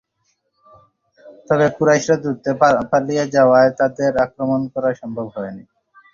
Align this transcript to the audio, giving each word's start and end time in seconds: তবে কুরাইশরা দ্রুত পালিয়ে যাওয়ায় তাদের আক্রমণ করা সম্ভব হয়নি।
তবে 1.47 1.65
কুরাইশরা 1.77 2.15
দ্রুত 2.21 2.45
পালিয়ে 2.91 3.23
যাওয়ায় 3.35 3.71
তাদের 3.79 4.11
আক্রমণ 4.25 4.61
করা 4.73 4.89
সম্ভব 5.01 5.27
হয়নি। 5.35 5.63